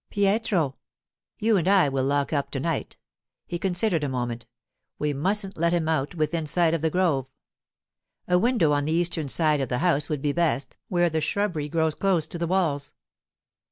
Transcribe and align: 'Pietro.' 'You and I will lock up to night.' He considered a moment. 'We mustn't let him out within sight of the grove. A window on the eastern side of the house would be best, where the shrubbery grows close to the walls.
'Pietro.' 0.09 0.77
'You 1.37 1.57
and 1.57 1.67
I 1.67 1.87
will 1.87 2.03
lock 2.03 2.33
up 2.33 2.49
to 2.49 2.59
night.' 2.59 2.97
He 3.45 3.59
considered 3.59 4.03
a 4.03 4.09
moment. 4.09 4.47
'We 4.97 5.13
mustn't 5.13 5.59
let 5.59 5.73
him 5.73 5.87
out 5.87 6.15
within 6.15 6.47
sight 6.47 6.73
of 6.73 6.81
the 6.81 6.89
grove. 6.89 7.27
A 8.27 8.39
window 8.39 8.71
on 8.71 8.85
the 8.85 8.93
eastern 8.93 9.29
side 9.29 9.61
of 9.61 9.69
the 9.69 9.77
house 9.77 10.09
would 10.09 10.23
be 10.23 10.31
best, 10.31 10.75
where 10.87 11.11
the 11.11 11.21
shrubbery 11.21 11.69
grows 11.69 11.93
close 11.93 12.25
to 12.29 12.39
the 12.39 12.47
walls. 12.47 12.93